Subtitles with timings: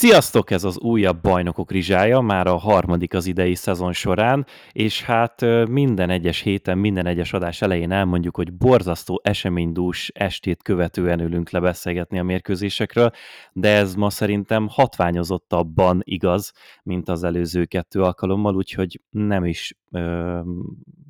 [0.00, 5.40] Sziasztok, ez az újabb bajnokok rizsája, már a harmadik az idei szezon során, és hát
[5.68, 11.60] minden egyes héten, minden egyes adás elején elmondjuk, hogy borzasztó eseménydús estét követően ülünk le
[11.60, 13.10] beszélgetni a mérkőzésekről,
[13.52, 20.40] de ez ma szerintem hatványozottabban igaz, mint az előző kettő alkalommal, úgyhogy nem is ö,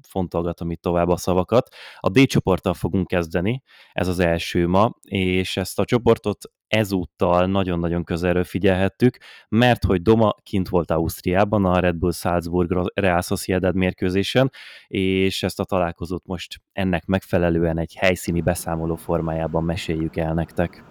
[0.09, 1.68] fontolgatom itt tovább a szavakat.
[1.96, 8.05] A D csoporttal fogunk kezdeni, ez az első ma, és ezt a csoportot ezúttal nagyon-nagyon
[8.05, 14.51] közelről figyelhettük, mert hogy Doma kint volt Ausztriában a Red Bull Salzburg Real Sociedad mérkőzésen,
[14.87, 20.85] és ezt a találkozót most ennek megfelelően egy helyszíni beszámoló formájában meséljük el nektek.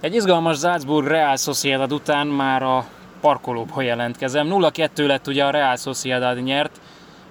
[0.00, 2.84] Egy izgalmas Salzburg Real Sociedad után már a
[3.20, 4.48] parkolóba jelentkezem.
[4.50, 6.80] 0-2 lett ugye a Real Sociedad nyert,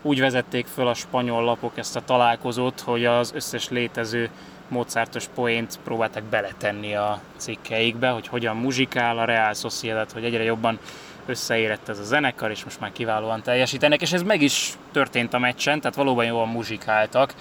[0.01, 4.29] úgy vezették föl a spanyol lapok ezt a találkozót, hogy az összes létező
[4.67, 10.79] Mozartos poént próbáltak beletenni a cikkeikbe, hogy hogyan muzsikál a Real Sociedad, hogy egyre jobban
[11.25, 15.39] összeérett ez a zenekar, és most már kiválóan teljesítenek, és ez meg is történt a
[15.39, 17.33] meccsen, tehát valóban jól muzsikáltak,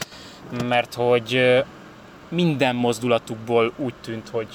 [0.65, 1.63] mert hogy
[2.29, 4.49] minden mozdulatukból úgy tűnt, hogy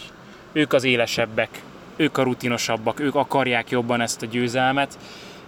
[0.52, 1.62] ők az élesebbek,
[1.96, 4.98] ők a rutinosabbak, ők akarják jobban ezt a győzelmet,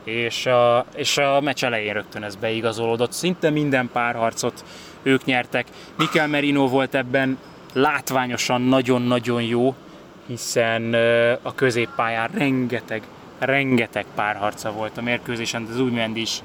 [0.04, 3.12] és a, és a meccs elején rögtön ez beigazolódott.
[3.12, 4.64] Szinte minden párharcot
[5.04, 5.68] ők nyertek.
[5.98, 7.38] Mikel Merino volt ebben
[7.74, 9.76] látványosan nagyon-nagyon jó,
[10.28, 10.94] hiszen
[11.42, 13.04] a középpályán rengeteg,
[13.40, 16.42] rengeteg párharca volt a mérkőzésen, de az úgymond is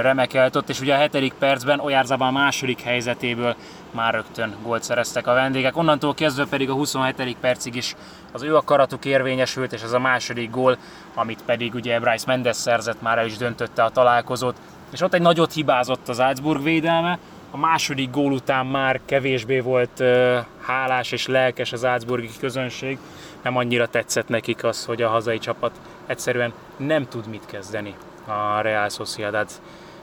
[0.00, 3.54] remekelt ott, és ugye a hetedik percben Ojárzában a második helyzetéből
[3.90, 5.76] már rögtön gólt szereztek a vendégek.
[5.76, 7.36] Onnantól kezdve pedig a 27.
[7.40, 7.96] percig is
[8.32, 10.76] az ő akaratuk érvényesült, és ez a második gól,
[11.14, 14.56] amit pedig ugye Bryce Mendes szerzett, már el is döntötte a találkozót.
[14.92, 17.18] És ott egy nagyot hibázott az Salzburg védelme,
[17.50, 22.98] a második gól után már kevésbé volt uh, hálás és lelkes az Salzburgi közönség.
[23.42, 27.94] Nem annyira tetszett nekik az, hogy a hazai csapat egyszerűen nem tud mit kezdeni
[28.26, 29.48] a Real Sociedad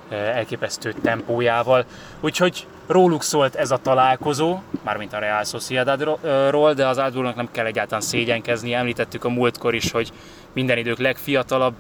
[0.10, 1.86] elképesztő tempójával.
[2.20, 7.66] Úgyhogy róluk szólt ez a találkozó, mármint a Real Sociedadról, de az Salzburgnak nem kell
[7.66, 8.74] egyáltalán szégyenkezni.
[8.74, 10.12] Említettük a múltkor is, hogy
[10.54, 11.76] minden idők legfiatalabb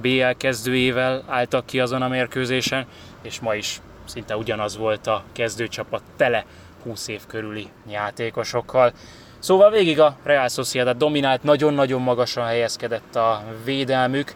[0.00, 2.86] BL kezdőjével álltak ki azon a mérkőzésen,
[3.22, 6.44] és ma is szinte ugyanaz volt a kezdőcsapat tele
[6.82, 8.92] 20 év körüli játékosokkal.
[9.38, 14.34] Szóval végig a Real Sociedad dominált, nagyon-nagyon magasan helyezkedett a védelmük,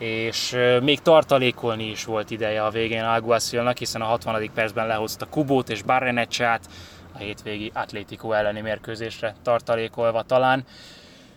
[0.00, 4.50] és még tartalékolni is volt ideje a végén Alguacilnak, hiszen a 60.
[4.54, 6.68] percben lehozta Kubót és Barrenecseát
[7.12, 10.64] a hétvégi Atlético elleni mérkőzésre tartalékolva talán.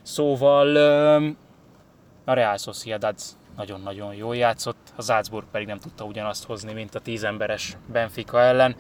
[0.01, 0.75] Szóval
[2.25, 3.16] a Real Sociedad
[3.56, 8.75] nagyon-nagyon jól játszott, a Salzburg pedig nem tudta ugyanazt hozni, mint a tízemberes Benfica ellen.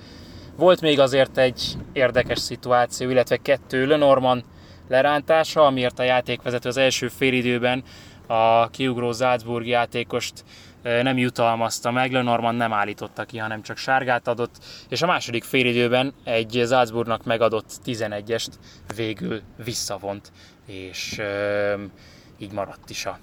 [0.55, 4.43] Volt még azért egy érdekes szituáció, illetve kettő Lenormand
[4.87, 7.83] lerántása, amiért a játékvezető az első félidőben
[8.33, 10.43] a kiugró Salzburg játékost
[10.81, 14.55] nem jutalmazta meg, Lenormand nem állította ki, hanem csak sárgát adott,
[14.89, 18.51] és a második félidőben egy Salzburgnak megadott 11-est
[18.95, 20.31] végül visszavont,
[20.65, 21.21] és
[22.37, 23.17] így maradt is a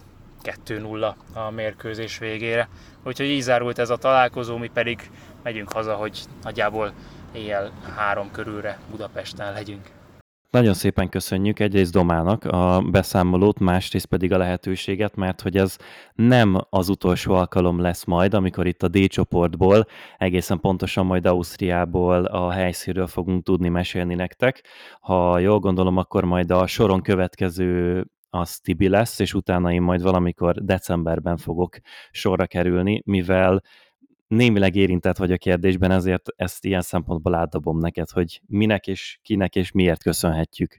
[0.66, 2.69] 2-0 a mérkőzés végére.
[3.04, 5.10] Úgyhogy így zárult ez a találkozó, mi pedig
[5.42, 6.92] megyünk haza, hogy nagyjából
[7.32, 9.99] éjjel három körülre Budapesten legyünk.
[10.50, 15.76] Nagyon szépen köszönjük egyrészt Domának a beszámolót, másrészt pedig a lehetőséget, mert hogy ez
[16.14, 19.86] nem az utolsó alkalom lesz majd, amikor itt a D csoportból,
[20.18, 24.64] egészen pontosan majd Ausztriából a helyszínről fogunk tudni mesélni nektek.
[25.00, 30.02] Ha jól gondolom, akkor majd a soron következő az Tibi lesz, és utána én majd
[30.02, 31.76] valamikor decemberben fogok
[32.10, 33.62] sorra kerülni, mivel
[34.30, 39.54] némileg érintett vagy a kérdésben, ezért ezt ilyen szempontból átdobom neked, hogy minek és kinek
[39.54, 40.78] és miért köszönhetjük.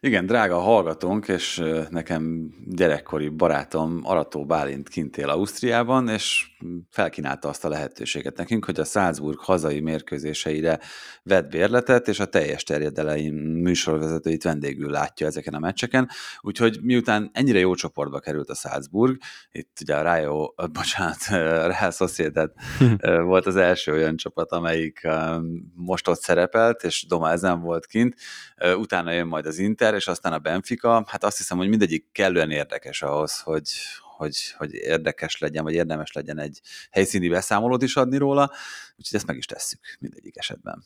[0.00, 6.53] Igen, drága hallgatónk, és nekem gyerekkori barátom Arató Bálint kint él Ausztriában, és
[6.90, 10.80] felkínálta azt a lehetőséget nekünk, hogy a Salzburg hazai mérkőzéseire
[11.22, 16.08] vett bérletet, és a teljes terjedeleim műsorvezetőit vendégül látja ezeken a meccseken,
[16.40, 19.16] úgyhogy miután ennyire jó csoportba került a Salzburg,
[19.50, 21.26] itt ugye a Rayo, bocsánat,
[21.72, 22.52] Real Sociedad
[23.00, 25.08] volt az első olyan csapat, amelyik
[25.74, 28.14] most ott szerepelt, és Doma ezen volt kint,
[28.76, 32.50] utána jön majd az Inter, és aztán a Benfica, hát azt hiszem, hogy mindegyik kellően
[32.50, 33.70] érdekes ahhoz, hogy,
[34.16, 38.52] hogy, hogy érdekes legyen, vagy érdemes legyen egy helyszíni beszámolót is adni róla,
[38.96, 40.84] úgyhogy ezt meg is tesszük mindegyik esetben.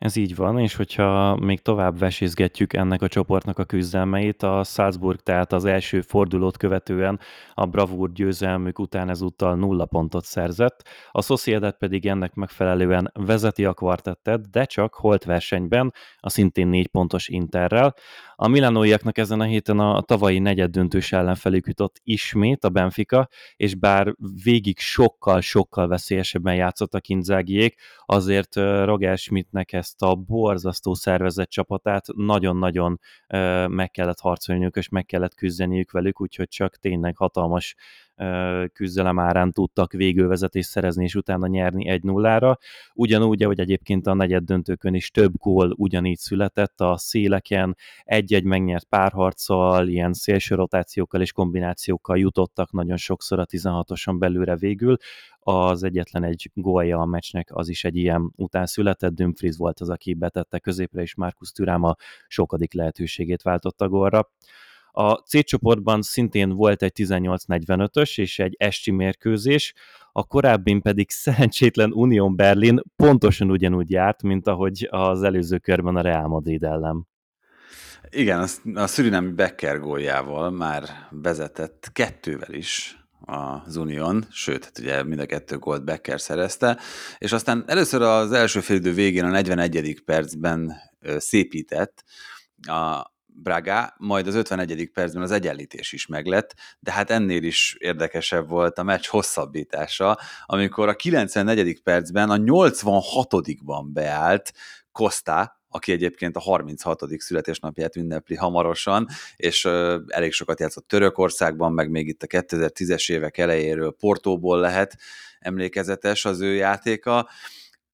[0.00, 5.20] Ez így van, és hogyha még tovább vesézgetjük ennek a csoportnak a küzdelmeit, a Salzburg
[5.20, 7.20] tehát az első fordulót követően
[7.54, 13.72] a bravúr győzelmük után ezúttal nulla pontot szerzett, a Sociedad pedig ennek megfelelően vezeti a
[13.72, 17.94] kvartettet, de csak holt versenyben, a szintén négy pontos Interrel.
[18.36, 23.74] A Milánóiaknak ezen a héten a tavalyi negyed döntős ellenfelük jutott ismét a Benfica, és
[23.74, 28.54] bár végig sokkal-sokkal veszélyesebben játszottak Inzágiék, azért
[28.84, 33.00] Roger Schmidtnek ezt a borzasztó szervezett csapatát nagyon-nagyon
[33.66, 37.74] meg kellett harcolniuk, és meg kellett küzdeniük velük, úgyhogy csak tényleg hatalmas
[38.72, 42.56] küzdelem árán tudtak végülvezetést szerezni, és utána nyerni 1-0-ra.
[42.94, 48.84] Ugyanúgy, ahogy egyébként a negyed döntőkön is több gól ugyanígy született a széleken, egy-egy megnyert
[48.84, 54.96] párharccal, ilyen szélső rotációkkal és kombinációkkal jutottak nagyon sokszor a 16-oson belőle végül.
[55.42, 59.88] Az egyetlen egy gólja a meccsnek az is egy ilyen után született, Dumfries volt az,
[59.88, 61.96] aki betette középre, és Markus Thuram a
[62.28, 64.30] sokadik lehetőségét váltotta gólra.
[64.92, 69.74] A C csoportban szintén volt egy 18-45-ös és egy esti mérkőzés,
[70.12, 76.00] a korábbin pedig szerencsétlen Union Berlin pontosan ugyanúgy járt, mint ahogy az előző körben a
[76.00, 77.08] Real Madrid ellen.
[78.10, 85.20] Igen, a Surinami Becker góljával már vezetett kettővel is az Unión, sőt, hát ugye mind
[85.20, 86.78] a kettő gólt Becker szerezte,
[87.18, 90.02] és aztán először az első félidő végén a 41.
[90.04, 90.76] percben
[91.18, 92.04] szépített,
[92.62, 93.10] a,
[93.42, 94.90] Braga, majd az 51.
[94.92, 100.88] percben az egyenlítés is meglett, de hát ennél is érdekesebb volt a meccs hosszabbítása, amikor
[100.88, 101.82] a 94.
[101.82, 104.52] percben a 86-ban beállt
[104.92, 107.02] Costa, aki egyébként a 36.
[107.16, 109.64] születésnapját ünnepli hamarosan, és
[110.06, 114.96] elég sokat játszott Törökországban, meg még itt a 2010-es évek elejéről Portóból lehet
[115.38, 117.28] emlékezetes az ő játéka,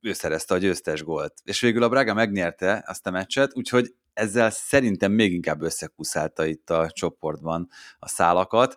[0.00, 1.34] ő szerezte a győztes gólt.
[1.44, 6.70] És végül a Braga megnyerte azt a meccset, úgyhogy ezzel szerintem még inkább összekuszálta itt
[6.70, 7.68] a csoportban
[7.98, 8.76] a szálakat.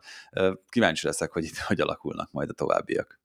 [0.70, 3.19] Kíváncsi leszek, hogy itt hogy alakulnak majd a továbbiak.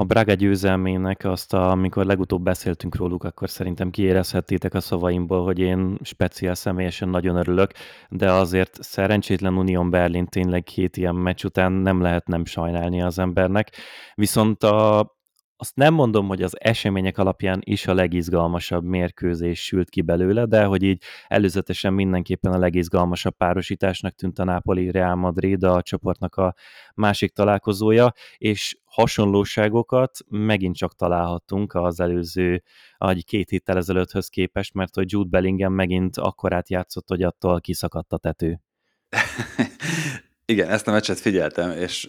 [0.00, 5.58] A Braga győzelmének azt, a, amikor legutóbb beszéltünk róluk, akkor szerintem kiérezhettétek a szavaimból, hogy
[5.58, 7.70] én speciál személyesen nagyon örülök,
[8.08, 13.18] de azért szerencsétlen Union Berlin tényleg két ilyen meccs után nem lehet nem sajnálni az
[13.18, 13.70] embernek.
[14.14, 15.17] Viszont a,
[15.60, 20.64] azt nem mondom, hogy az események alapján is a legizgalmasabb mérkőzés sült ki belőle, de
[20.64, 26.54] hogy így előzetesen mindenképpen a legizgalmasabb párosításnak tűnt a Napoli Real Madrid a csoportnak a
[26.94, 32.62] másik találkozója, és hasonlóságokat megint csak találhattunk az előző,
[32.98, 38.12] egy két héttel ezelőtthöz képest, mert hogy Jude Bellingham megint akkorát játszott, hogy attól kiszakadt
[38.12, 38.60] a tető.
[40.52, 42.08] Igen, ezt a meccset figyeltem, és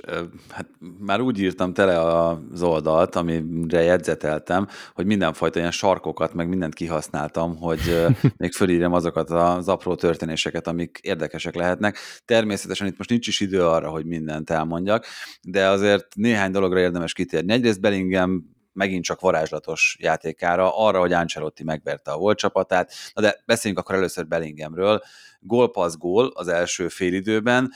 [0.50, 0.70] hát
[1.00, 7.58] már úgy írtam tele az oldalt, amire jegyzeteltem, hogy mindenfajta ilyen sarkokat, meg mindent kihasználtam,
[7.58, 8.08] hogy
[8.38, 11.98] még fölírjam azokat az apró történéseket, amik érdekesek lehetnek.
[12.26, 15.06] Természetesen itt most nincs is idő arra, hogy mindent elmondjak,
[15.42, 17.54] de azért néhány dologra érdemes kitérni.
[17.54, 22.94] Egyrészt Bellingham megint csak varázslatos játékára, arra, hogy Ancelotti megverte a volt csapatát.
[23.14, 25.02] Na de beszéljünk akkor először Bellinghamről
[25.40, 27.72] gólpassz gól az első félidőben,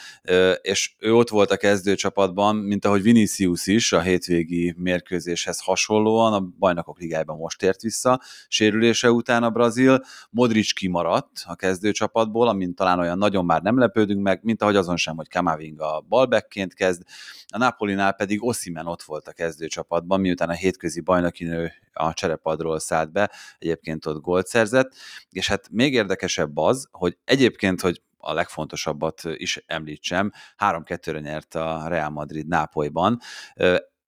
[0.62, 6.48] és ő ott volt a kezdőcsapatban, mint ahogy Vinicius is a hétvégi mérkőzéshez hasonlóan, a
[6.60, 13.00] bajnokok ligájában most ért vissza, sérülése után a Brazil, Modric kimaradt a kezdőcsapatból, amint talán
[13.00, 17.02] olyan nagyon már nem lepődünk meg, mint ahogy azon sem, hogy Kamavinga balbekként kezd,
[17.48, 22.80] a Napolinál pedig Osimen ott volt a kezdőcsapatban, miután a hétközi bajnoki nő a cserepadról
[22.80, 24.94] szállt be, egyébként ott gólt szerzett,
[25.30, 27.18] és hát még érdekesebb az, hogy
[27.54, 33.20] egyébként, hogy a legfontosabbat is említsem, 3-2-re nyert a Real Madrid Nápolyban,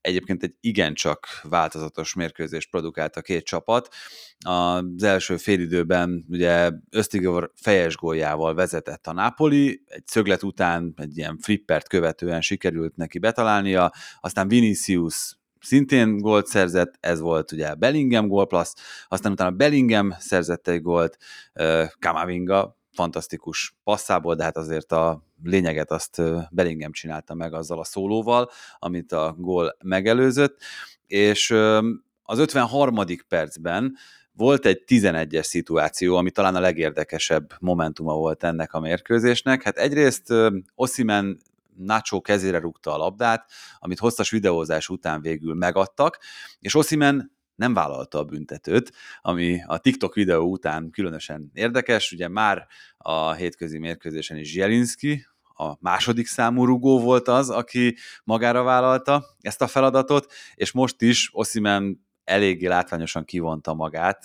[0.02, 3.94] egyébként egy igencsak változatos mérkőzést produkált a két csapat.
[4.40, 11.38] Az első félidőben ugye Ösztigor fejes góljával vezetett a Napoli, egy szöglet után egy ilyen
[11.38, 18.48] flippert követően sikerült neki betalálnia, aztán Vinicius szintén gólt szerzett, ez volt ugye Bellingham gól
[18.48, 18.76] plusz,
[19.08, 21.18] aztán utána Bellingham szerzett egy gólt,
[22.00, 26.22] Kamavinga fantasztikus passzából, de hát azért a lényeget azt
[26.52, 28.50] Bellingham csinálta meg azzal a szólóval,
[28.80, 30.62] amit a gól megelőzött,
[31.08, 31.52] és
[32.24, 33.00] az 53.
[33.28, 33.96] percben
[34.32, 39.64] volt egy 11-es szituáció, ami talán a legérdekesebb momentuma volt ennek a mérkőzésnek.
[39.64, 40.34] Hát egyrészt
[40.76, 41.40] Osimen
[41.76, 46.20] Nacho kezére rúgta a labdát, amit hosszas videózás után végül megadtak,
[46.60, 52.68] és Osimen nem vállalta a büntetőt, ami a TikTok videó után különösen érdekes, ugye már
[52.98, 55.26] a hétközi mérkőzésen is Zielinski,
[55.58, 61.30] a második számú rugó volt az, aki magára vállalta ezt a feladatot, és most is
[61.32, 64.24] Osimen eléggé látványosan kivonta magát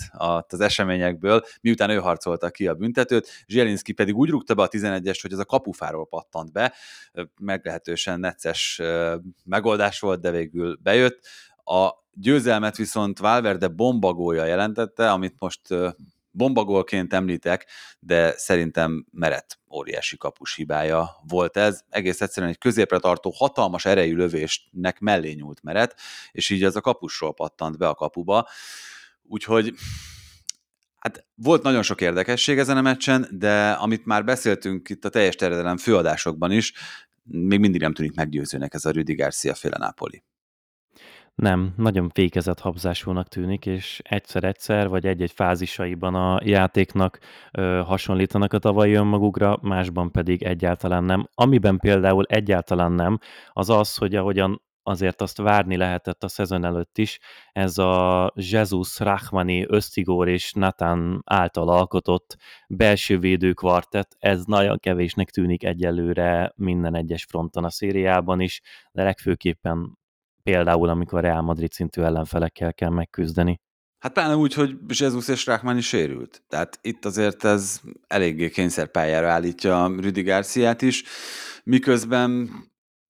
[0.49, 5.19] az eseményekből, miután ő harcolta ki a büntetőt, Zsielinski pedig úgy rúgta be a 11-est,
[5.23, 6.75] hogy ez a kapufáról pattant be,
[7.41, 8.81] meglehetősen necces
[9.45, 11.27] megoldás volt, de végül bejött.
[11.65, 15.61] A győzelmet viszont Valverde bombagója jelentette, amit most
[16.31, 17.67] bombagolként említek,
[18.01, 21.81] de szerintem Meret óriási kapus hibája volt ez.
[21.89, 26.01] Egész egyszerűen egy középre tartó hatalmas erejű lövésnek mellé nyúlt Meret,
[26.33, 28.49] és így ez a kapusról pattant be a kapuba.
[29.23, 29.75] Úgyhogy
[31.01, 35.35] Hát volt nagyon sok érdekesség ezen a meccsen, de amit már beszéltünk itt a teljes
[35.35, 36.73] terjedelem főadásokban is,
[37.23, 40.25] még mindig nem tűnik meggyőzőnek ez a Rüdi Garcia féle Napoli.
[41.41, 47.19] Nem, nagyon fékezett habzásúnak tűnik, és egyszer-egyszer, vagy egy-egy fázisaiban a játéknak
[47.53, 51.29] ö, hasonlítanak a tavalyi önmagukra, másban pedig egyáltalán nem.
[51.35, 53.19] Amiben például egyáltalán nem,
[53.53, 57.19] az az, hogy ahogyan azért azt várni lehetett a szezon előtt is,
[57.53, 62.37] ez a Jesus, Rahmani, Ösztigór és Nathan által alkotott
[62.69, 68.61] belső védőkvartett, ez nagyon kevésnek tűnik egyelőre minden egyes fronton a szériában is,
[68.93, 69.99] de legfőképpen
[70.43, 73.61] például, amikor Real Madrid szintű ellenfelekkel kell megküzdeni.
[73.99, 76.43] Hát pláne úgy, hogy Jesus és Rákmán is sérült.
[76.49, 81.05] Tehát itt azért ez eléggé kényszerpályára állítja Rüdi Garciát is,
[81.65, 82.51] miközben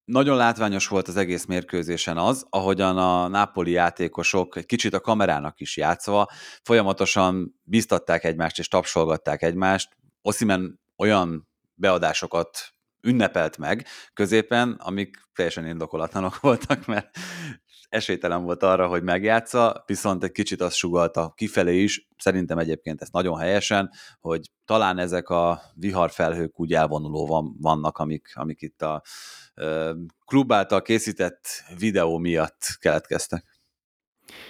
[0.04, 5.60] nagyon látványos volt az egész mérkőzésen az, ahogyan a nápoli játékosok egy kicsit a kamerának
[5.60, 6.28] is játszva
[6.62, 9.96] folyamatosan biztatták egymást és tapsolgatták egymást.
[10.22, 17.18] Oszimen olyan beadásokat ünnepelt meg középen, amik teljesen indokolatlanok voltak, mert
[17.88, 23.12] esélytelen volt arra, hogy megjátsza, viszont egy kicsit azt sugalta kifelé is, szerintem egyébként ezt
[23.12, 23.90] nagyon helyesen,
[24.20, 29.02] hogy talán ezek a viharfelhők úgy elvonuló van, vannak, amik, amik itt a
[30.24, 31.46] klub által készített
[31.78, 33.44] videó miatt keletkeztek.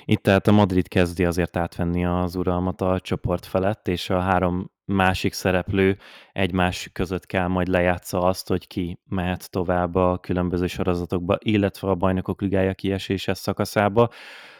[0.04, 4.71] Itt tehát a Madrid kezdi azért átvenni az uralmat a csoport felett, és a három
[4.92, 5.99] másik szereplő
[6.32, 11.94] egymás között kell majd lejátsza azt, hogy ki mehet tovább a különböző sorozatokba, illetve a
[11.94, 14.09] bajnokok ligája kieséses szakaszába.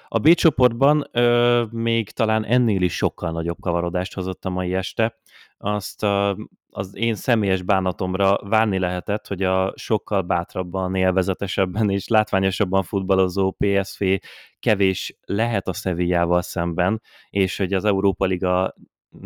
[0.09, 5.19] A B csoportban ö, még talán ennél is sokkal nagyobb kavarodást hozott a mai este.
[5.59, 6.37] Azt a,
[6.71, 14.05] az én személyes bánatomra várni lehetett, hogy a sokkal bátrabban, élvezetesebben és látványosabban futballozó PSV
[14.59, 18.75] kevés lehet a Sevillával szemben, és hogy az Európa Liga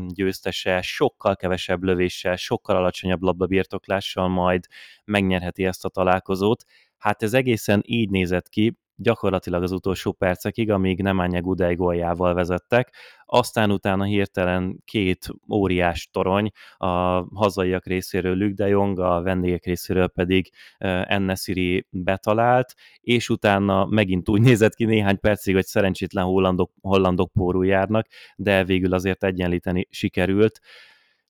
[0.09, 4.67] győztese sokkal kevesebb lövéssel, sokkal alacsonyabb labdabirtoklással majd
[5.05, 6.65] megnyerheti ezt a találkozót.
[6.97, 12.95] Hát ez egészen így nézett ki, gyakorlatilag az utolsó percekig, amíg Nemanja Gudej góljával vezettek,
[13.27, 16.87] aztán utána hirtelen két óriás torony, a
[17.35, 24.75] hazaiak részéről Luke Jong, a vendégek részéről pedig Ennesiri betalált, és utána megint úgy nézett
[24.75, 30.61] ki néhány percig, hogy szerencsétlen hollandok, hollandok pórul járnak, de végül azért egyenlíteni sikerült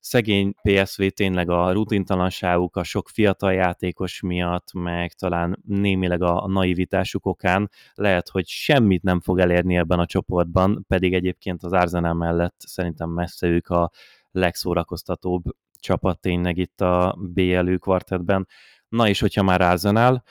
[0.04, 7.26] szegény PSV tényleg a rutintalanságuk, a sok fiatal játékos miatt, meg talán némileg a naivitásuk
[7.26, 12.54] okán lehet, hogy semmit nem fog elérni ebben a csoportban, pedig egyébként az Arsenal mellett
[12.58, 13.90] szerintem messze ők a
[14.30, 15.42] legszórakoztatóbb
[15.80, 18.48] csapat tényleg itt a BLU kvartetben.
[18.88, 20.22] Na és hogyha már Arsenal,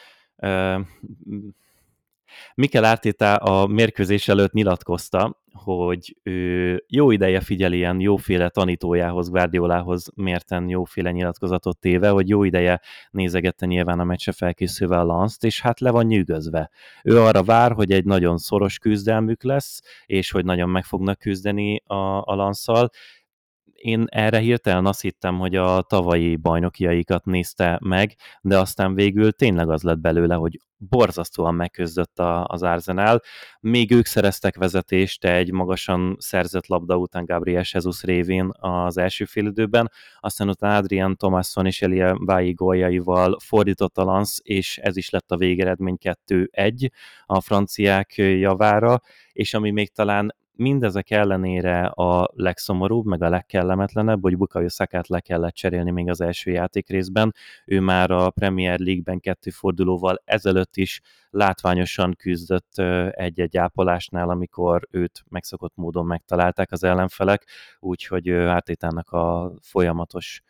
[2.56, 10.10] Mikel Ártéta a mérkőzés előtt nyilatkozta, hogy ő jó ideje figyel ilyen jóféle tanítójához, Guardiolához
[10.16, 15.62] mérten jóféle nyilatkozatot téve, hogy jó ideje nézegette nyilván a meccse felkészülve a Lanszt, és
[15.62, 16.70] hát le van nyűgözve.
[17.04, 21.82] Ő arra vár, hogy egy nagyon szoros küzdelmük lesz, és hogy nagyon meg fognak küzdeni
[21.86, 22.90] a, a Lanszal,
[23.84, 29.70] én erre hirtelen azt hittem, hogy a tavalyi bajnokiaikat nézte meg, de aztán végül tényleg
[29.70, 33.22] az lett belőle, hogy borzasztóan megküzdött a, az Arsenal.
[33.60, 39.92] Még ők szereztek vezetést egy magasan szerzett labda után Gabriel Jesus révén az első félidőben,
[40.20, 45.32] aztán utána Adrian Thomasson és Elia Vái góljaival fordított a Lance, és ez is lett
[45.32, 45.98] a végeredmény
[46.28, 46.90] 2-1
[47.26, 54.38] a franciák javára, és ami még talán mindezek ellenére a legszomorúbb, meg a legkellemetlenebb, hogy
[54.38, 57.34] Bukayo Szakát le kellett cserélni még az első játék részben.
[57.66, 62.78] Ő már a Premier League-ben kettő fordulóval ezelőtt is látványosan küzdött
[63.12, 67.48] egy-egy ápolásnál, amikor őt megszokott módon megtalálták az ellenfelek,
[67.80, 70.44] úgyhogy Ártétának a folyamatos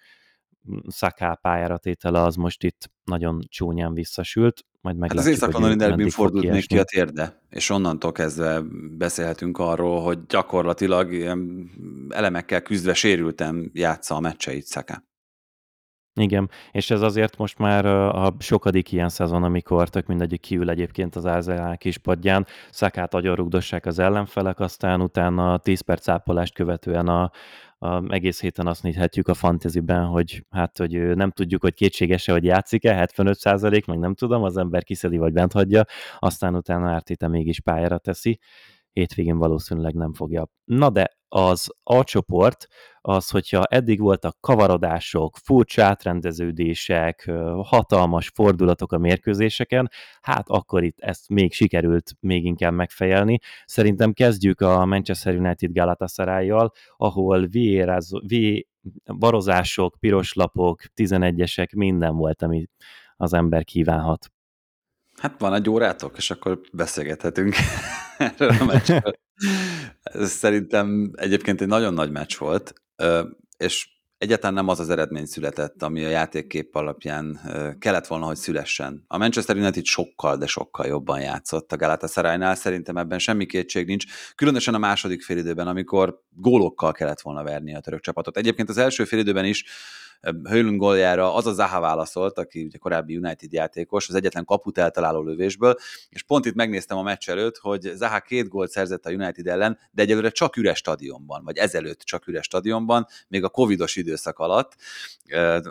[0.88, 4.66] szaká pályára tétele az most itt nagyon csúnyán visszasült.
[4.82, 8.62] Majd hát az észak derbin fordult még ki a térde, és onnantól kezdve
[8.98, 11.14] beszélhetünk arról, hogy gyakorlatilag
[12.10, 15.04] elemekkel küzdve sérültem játsza a meccseit Szaká.
[16.16, 21.16] Igen, és ez azért most már a sokadik ilyen szezon, amikor tök mindegyik kiül egyébként
[21.16, 27.32] az Arsenal kispadján, szakát agyarugdossák az ellenfelek, aztán utána 10 perc ápolást követően a,
[27.84, 32.44] a, egész héten azt nézhetjük a fantasyben, hogy hát, hogy nem tudjuk, hogy kétséges-e, hogy
[32.44, 35.84] játszik-e, 75 százalék, meg nem tudom, az ember kiszedi vagy bent hagyja,
[36.20, 38.40] aztán utána Ártéta mégis pályára teszi
[38.94, 40.48] hétvégén valószínűleg nem fogja.
[40.64, 42.68] Na de az A csoport,
[43.02, 47.32] az, hogyha eddig voltak kavarodások, furcsa átrendeződések,
[47.64, 49.90] hatalmas fordulatok a mérkőzéseken,
[50.22, 53.40] hát akkor itt ezt még sikerült még inkább megfejelni.
[53.66, 56.54] Szerintem kezdjük a Manchester United galatasaray
[56.98, 57.58] ahol v
[59.18, 62.66] barozások, piros lapok, 11-esek, minden volt, ami
[63.16, 64.33] az ember kívánhat.
[65.24, 67.56] Hát van egy órátok, és akkor beszélgethetünk
[68.18, 69.14] erről a meccsről.
[70.02, 72.74] Ez szerintem egyébként egy nagyon nagy meccs volt,
[73.58, 73.88] és
[74.18, 77.40] egyáltalán nem az az eredmény született, ami a játékkép alapján
[77.80, 79.04] kellett volna, hogy szülessen.
[79.08, 84.06] A Manchester United sokkal, de sokkal jobban játszott a Galatasaraynál, szerintem ebben semmi kétség nincs,
[84.36, 88.38] különösen a második félidőben, amikor gólokkal kellett volna verni a török csapatot.
[88.38, 89.66] Egyébként az első félidőben is
[90.44, 95.22] Hőlünk góljára az a Zaha válaszolt, aki ugye korábbi United játékos, az egyetlen kaput eltaláló
[95.22, 95.76] lövésből,
[96.10, 99.80] és pont itt megnéztem a meccs előtt, hogy Zaha két gólt szerzett a United ellen,
[99.92, 104.76] de egyelőre csak üres stadionban, vagy ezelőtt csak üres stadionban, még a covidos időszak alatt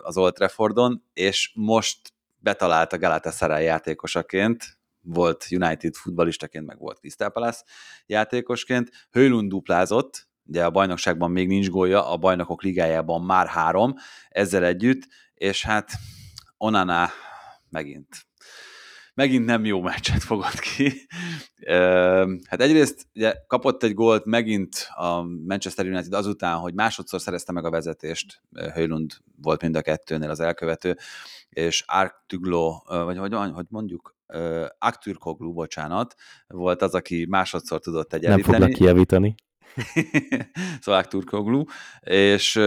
[0.03, 7.31] az Old Traffordon, és most betalált a Galatasaray játékosaként, volt United futbalistaként, meg volt Crystal
[7.31, 7.65] Palace
[8.07, 8.91] játékosként.
[9.11, 13.95] Hőlund duplázott, ugye a bajnokságban még nincs gólja, a bajnokok ligájában már három
[14.29, 15.91] ezzel együtt, és hát
[16.57, 17.09] Onana
[17.71, 18.27] megint
[19.15, 21.07] megint nem jó meccset fogott ki.
[22.49, 27.65] Hát egyrészt ugye kapott egy gólt megint a Manchester United azután, hogy másodszor szerezte meg
[27.65, 28.43] a vezetést,
[28.75, 30.97] Höjlund volt mind a kettőnél az elkövető,
[31.49, 34.17] és Arktuglo, vagy hogy, hogy mondjuk,
[34.79, 36.15] Aktürkoglu, bocsánat,
[36.47, 38.51] volt az, aki másodszor tudott egyenlíteni.
[38.51, 39.35] Nem foglak kijavítani.
[40.81, 41.65] Szolák Turkoglu,
[42.01, 42.61] és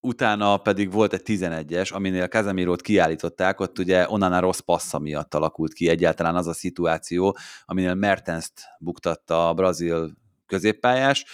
[0.00, 5.72] utána pedig volt egy 11-es, aminél Kazemirót kiállították, ott ugye Onana rossz passza miatt alakult
[5.72, 10.10] ki egyáltalán az a szituáció, aminél Mertenszt buktatta a brazil
[10.46, 11.24] középpályás,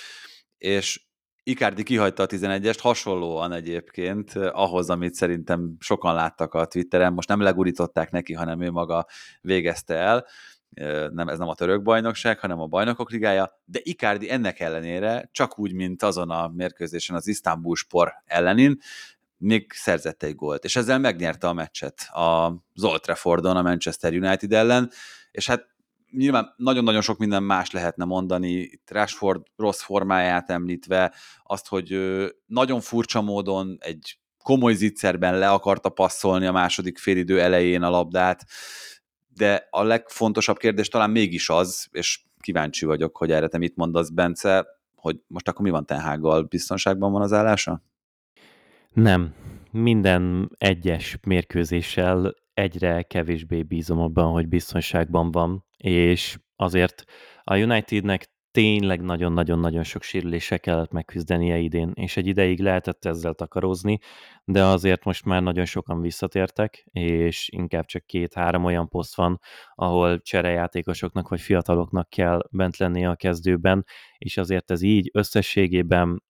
[0.59, 1.09] és
[1.43, 7.41] Icardi kihagyta a 11-est, hasonlóan egyébként ahhoz, amit szerintem sokan láttak a Twitteren, most nem
[7.41, 9.07] legurították neki, hanem ő maga
[9.41, 10.27] végezte el,
[11.13, 15.59] nem, ez nem a török bajnokság, hanem a bajnokok ligája, de Icardi ennek ellenére, csak
[15.59, 18.79] úgy, mint azon a mérkőzésen az Istanbul Spor ellenin,
[19.37, 22.47] még szerzett egy gólt, és ezzel megnyerte a meccset a
[22.83, 24.91] Old Traffordon a Manchester United ellen,
[25.31, 25.69] és hát
[26.11, 31.99] nyilván nagyon-nagyon sok minden más lehetne mondani, Rashford rossz formáját említve, azt, hogy
[32.47, 38.47] nagyon furcsa módon egy komoly zicserben le akarta passzolni a második félidő elején a labdát,
[39.37, 44.09] de a legfontosabb kérdés talán mégis az, és kíváncsi vagyok, hogy erre te mit mondasz,
[44.09, 46.43] Bence, hogy most akkor mi van Tenhággal?
[46.43, 47.83] Biztonságban van az állása?
[48.93, 49.35] Nem.
[49.71, 57.05] Minden egyes mérkőzéssel egyre kevésbé bízom abban, hogy biztonságban van, és azért
[57.45, 63.99] a Unitednek tényleg nagyon-nagyon-nagyon sok sérülése kellett megküzdenie idén, és egy ideig lehetett ezzel takarózni,
[64.45, 69.41] de azért most már nagyon sokan visszatértek, és inkább csak két-három olyan poszt van,
[69.75, 73.85] ahol cserejátékosoknak vagy fiataloknak kell bent lennie a kezdőben,
[74.19, 76.23] és azért ez így összességében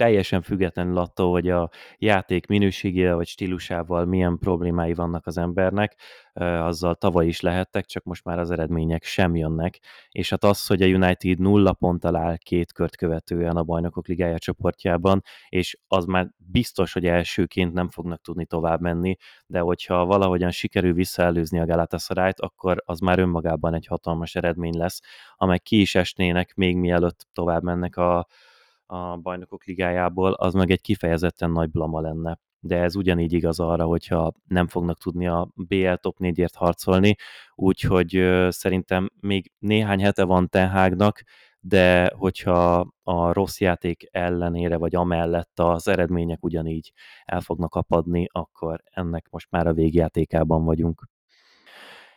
[0.00, 5.96] teljesen függetlenül attól, hogy a játék minőségével vagy stílusával milyen problémái vannak az embernek,
[6.42, 9.78] azzal tavaly is lehettek, csak most már az eredmények sem jönnek,
[10.10, 14.38] és hát az, hogy a United nulla ponttal áll két kört követően a bajnokok ligája
[14.38, 20.50] csoportjában, és az már biztos, hogy elsőként nem fognak tudni tovább menni, de hogyha valahogyan
[20.50, 25.00] sikerül visszaelőzni a Galatasarayt, akkor az már önmagában egy hatalmas eredmény lesz,
[25.36, 28.26] amely ki is esnének még mielőtt tovább mennek a,
[28.90, 32.38] a bajnokok ligájából, az meg egy kifejezetten nagy blama lenne.
[32.60, 37.16] De ez ugyanígy igaz arra, hogyha nem fognak tudni a BL top 4-ért harcolni,
[37.54, 38.10] úgyhogy
[38.48, 41.22] szerintem még néhány hete van Tenhágnak,
[41.60, 46.92] de hogyha a rossz játék ellenére, vagy amellett az eredmények ugyanígy
[47.24, 51.08] el fognak apadni, akkor ennek most már a végjátékában vagyunk.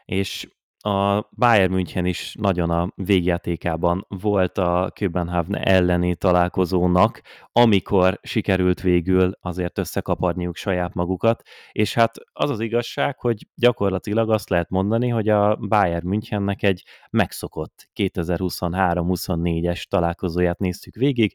[0.05, 0.47] És
[0.85, 9.31] a Bayern München is nagyon a végjátékában volt a Köbenhavn elleni találkozónak, amikor sikerült végül
[9.41, 11.41] azért összekaparniuk saját magukat,
[11.71, 16.83] és hát az az igazság, hogy gyakorlatilag azt lehet mondani, hogy a Bayern Münchennek egy
[17.09, 21.33] megszokott 2023-24-es találkozóját néztük végig,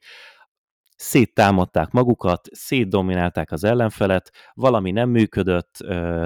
[0.99, 5.77] széttámadták magukat, szétdominálták az ellenfelet, valami nem működött,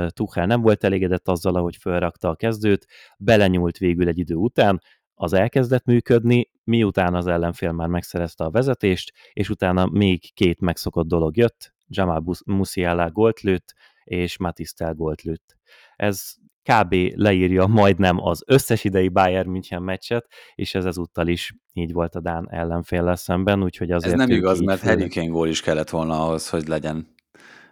[0.09, 2.87] Tuchel nem volt elégedett azzal, ahogy felrakta a kezdőt,
[3.19, 4.83] belenyúlt végül egy idő után,
[5.15, 11.07] az elkezdett működni, miután az ellenfél már megszerezte a vezetést, és utána még két megszokott
[11.07, 15.57] dolog jött, Jamal Musiala gólt lőtt, és Matistel gólt lőtt.
[15.97, 16.95] Ez kb.
[17.15, 22.21] leírja majdnem az összes idei Bayern München meccset, és ez ezúttal is így volt a
[22.21, 24.13] Dán ellenfél szemben, úgyhogy azért...
[24.13, 27.15] Ez nem igaz, mert Harry Kane gól is kellett volna ahhoz, hogy legyen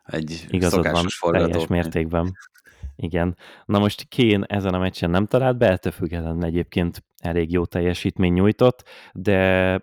[0.05, 2.33] egy Igazad szokásos van, teljes mértékben.
[2.97, 3.37] Igen.
[3.65, 8.33] Na most Kén ezen a meccsen nem talált be, ettől függetlenül egyébként elég jó teljesítmény
[8.33, 9.81] nyújtott, de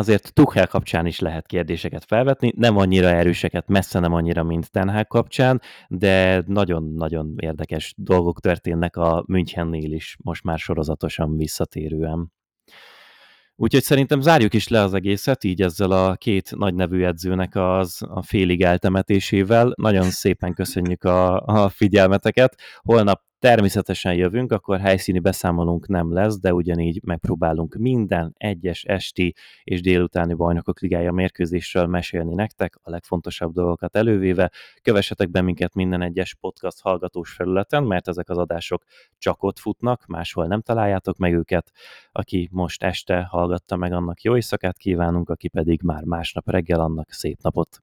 [0.00, 5.06] azért Tuchel kapcsán is lehet kérdéseket felvetni, nem annyira erőseket, messze nem annyira, mint Ten
[5.08, 12.32] kapcsán, de nagyon-nagyon érdekes dolgok történnek a Münchennél is, most már sorozatosan visszatérően.
[13.56, 18.02] Úgyhogy szerintem zárjuk is le az egészet, így ezzel a két nagy nevű edzőnek az
[18.08, 19.72] a félig eltemetésével.
[19.76, 22.56] Nagyon szépen köszönjük a, a figyelmeteket.
[22.82, 29.80] Holnap Természetesen jövünk, akkor helyszíni beszámolunk nem lesz, de ugyanígy megpróbálunk minden egyes esti és
[29.80, 34.50] délutáni bajnokok ligája mérkőzésről mesélni nektek, a legfontosabb dolgokat elővéve.
[34.82, 38.84] Kövessetek be minket minden egyes podcast hallgatós felületen, mert ezek az adások
[39.18, 41.70] csak ott futnak, máshol nem találjátok meg őket.
[42.12, 47.12] Aki most este hallgatta meg, annak jó éjszakát kívánunk, aki pedig már másnap reggel, annak
[47.12, 47.82] szép napot.